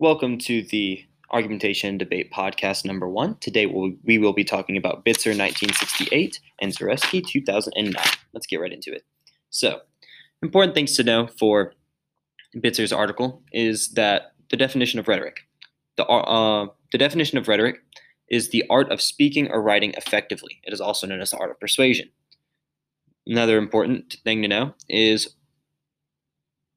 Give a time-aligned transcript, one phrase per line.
[0.00, 3.36] Welcome to the Argumentation and Debate Podcast number one.
[3.36, 7.94] Today we'll, we will be talking about Bitzer 1968 and Zarefsky 2009.
[8.32, 9.04] Let's get right into it.
[9.50, 9.82] So,
[10.42, 11.74] important things to know for
[12.56, 15.42] Bitzer's article is that the definition of rhetoric.
[15.94, 17.76] The, uh, the definition of rhetoric
[18.28, 20.60] is the art of speaking or writing effectively.
[20.64, 22.08] It is also known as the art of persuasion.
[23.28, 25.36] Another important thing to know is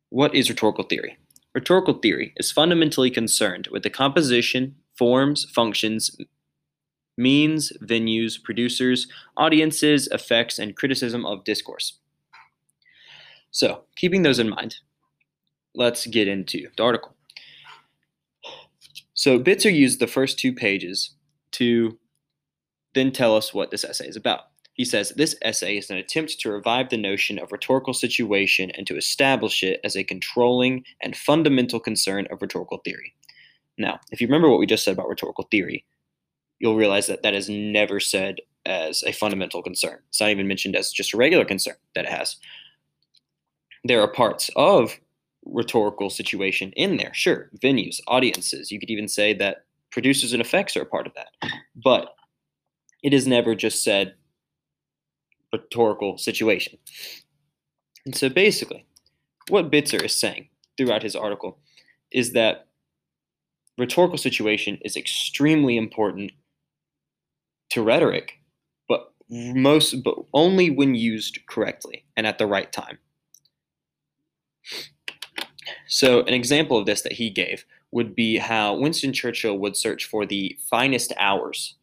[0.09, 1.17] what is rhetorical theory?
[1.53, 6.15] Rhetorical theory is fundamentally concerned with the composition, forms, functions,
[7.17, 11.99] means, venues, producers, audiences, effects, and criticism of discourse.
[13.51, 14.75] So, keeping those in mind,
[15.73, 17.15] let's get into the article.
[19.13, 21.15] So, Bitzer used the first two pages
[21.53, 21.97] to
[22.93, 24.41] then tell us what this essay is about.
[24.77, 28.85] He says this essay is an attempt to revive the notion of rhetorical situation and
[28.85, 33.13] to establish it as a controlling and fundamental concern of rhetorical theory.
[33.79, 35.83] Now, if you remember what we just said about rhetorical theory,
[36.59, 39.99] you'll realize that that is never said as a fundamental concern.
[40.09, 42.37] It's not even mentioned as just a regular concern that it has.
[43.83, 44.95] There are parts of
[45.45, 48.71] rhetorical situation in there, sure, venues, audiences.
[48.71, 51.51] You could even say that producers and effects are a part of that.
[51.75, 52.13] But
[53.01, 54.15] it is never just said
[55.51, 56.77] rhetorical situation.
[58.05, 58.85] And so basically,
[59.49, 61.59] what Bitzer is saying throughout his article
[62.11, 62.67] is that
[63.77, 66.31] rhetorical situation is extremely important
[67.69, 68.39] to rhetoric,
[68.87, 72.97] but most but only when used correctly and at the right time.
[75.87, 80.05] So an example of this that he gave would be how Winston Churchill would search
[80.05, 81.75] for the finest hours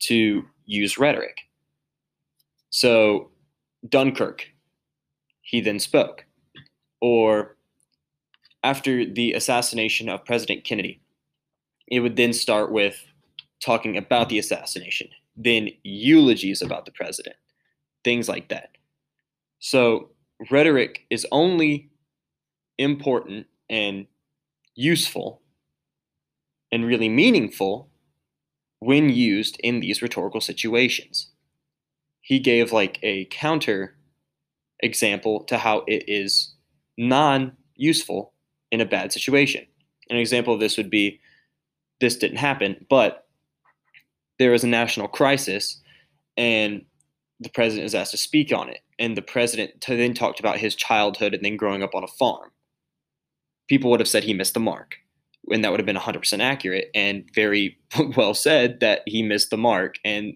[0.00, 1.49] to use rhetoric.
[2.70, 3.30] So,
[3.88, 4.46] Dunkirk,
[5.42, 6.24] he then spoke.
[7.00, 7.56] Or
[8.62, 11.00] after the assassination of President Kennedy,
[11.88, 13.04] it would then start with
[13.60, 17.36] talking about the assassination, then eulogies about the president,
[18.04, 18.70] things like that.
[19.58, 20.10] So,
[20.50, 21.90] rhetoric is only
[22.78, 24.06] important and
[24.74, 25.42] useful
[26.72, 27.88] and really meaningful
[28.78, 31.29] when used in these rhetorical situations
[32.30, 33.96] he gave like a counter
[34.78, 36.54] example to how it is
[36.96, 38.32] non useful
[38.70, 39.66] in a bad situation.
[40.10, 41.18] An example of this would be
[42.00, 43.26] this didn't happen, but
[44.38, 45.80] there is a national crisis
[46.36, 46.84] and
[47.40, 48.78] the president is asked to speak on it.
[49.00, 52.52] And the president then talked about his childhood and then growing up on a farm.
[53.68, 54.98] People would have said he missed the mark,
[55.50, 57.76] and that would have been 100% accurate and very
[58.16, 59.96] well said that he missed the mark.
[60.04, 60.34] And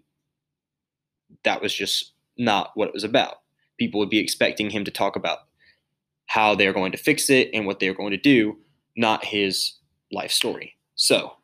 [1.45, 3.37] that was just not what it was about.
[3.79, 5.39] People would be expecting him to talk about
[6.27, 8.59] how they're going to fix it and what they're going to do,
[8.97, 9.75] not his
[10.11, 10.77] life story.
[10.95, 11.35] So,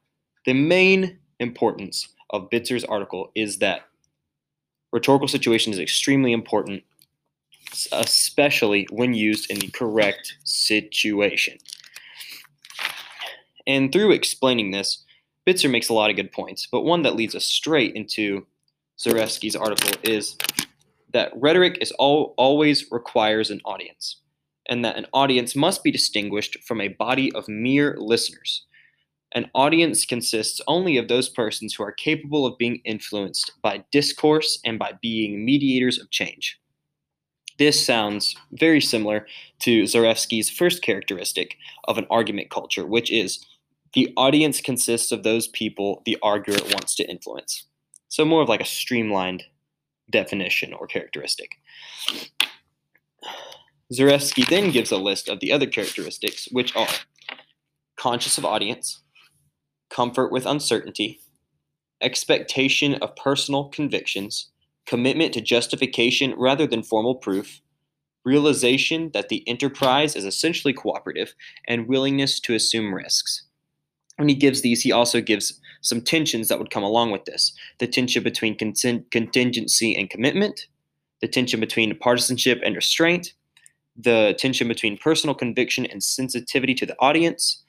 [0.46, 3.82] the main importance of Bitzer's article is that
[4.92, 6.82] rhetorical situation is extremely important,
[7.92, 11.58] especially when used in the correct situation.
[13.66, 15.04] And through explaining this,
[15.46, 18.46] Bitzer makes a lot of good points, but one that leads us straight into
[19.00, 20.36] Zarefsky's article is
[21.12, 24.20] that rhetoric is all, always requires an audience,
[24.68, 28.66] and that an audience must be distinguished from a body of mere listeners.
[29.32, 34.58] An audience consists only of those persons who are capable of being influenced by discourse
[34.64, 36.60] and by being mediators of change.
[37.58, 39.26] This sounds very similar
[39.60, 43.46] to Zarefsky's first characteristic of an argument culture, which is
[43.92, 47.66] the audience consists of those people the arguer wants to influence.
[48.10, 49.44] So more of like a streamlined
[50.10, 51.52] definition or characteristic.
[53.92, 56.88] Zarefsky then gives a list of the other characteristics, which are
[57.96, 59.02] conscious of audience,
[59.90, 61.20] comfort with uncertainty,
[62.02, 64.50] expectation of personal convictions,
[64.86, 67.60] commitment to justification rather than formal proof,
[68.24, 71.34] realization that the enterprise is essentially cooperative,
[71.68, 73.44] and willingness to assume risks.
[74.16, 77.52] When he gives these, he also gives some tensions that would come along with this
[77.78, 80.66] the tension between contingency and commitment,
[81.20, 83.34] the tension between partisanship and restraint,
[83.96, 87.62] the tension between personal conviction and sensitivity to the audience,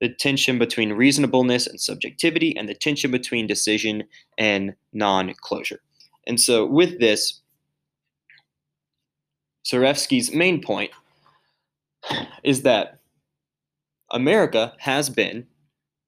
[0.00, 4.04] the tension between reasonableness and subjectivity, and the tension between decision
[4.38, 5.80] and non closure.
[6.26, 7.40] And so, with this,
[9.66, 10.90] Zarefsky's main point
[12.42, 12.98] is that
[14.10, 15.46] America has been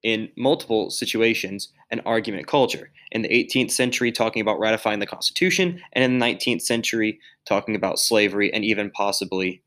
[0.05, 2.91] in multiple situations an argument culture.
[3.11, 7.75] In the 18th century, talking about ratifying the Constitution, and in the 19th century, talking
[7.75, 9.63] about slavery and even possibly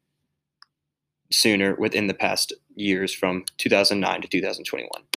[1.32, 4.88] sooner within the past years from 2009 to 2021.